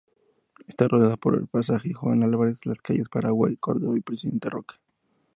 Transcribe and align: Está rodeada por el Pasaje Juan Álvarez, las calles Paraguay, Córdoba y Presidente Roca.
Está 0.67 0.87
rodeada 0.87 1.15
por 1.15 1.35
el 1.37 1.45
Pasaje 1.45 1.93
Juan 1.93 2.23
Álvarez, 2.23 2.65
las 2.65 2.81
calles 2.81 3.07
Paraguay, 3.07 3.55
Córdoba 3.57 3.95
y 3.99 4.01
Presidente 4.01 4.49
Roca. 4.49 4.73